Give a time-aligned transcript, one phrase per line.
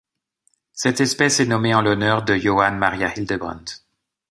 [0.73, 3.83] Cette espèce est nommée en l'honneur de Johann Maria Hildebrandt.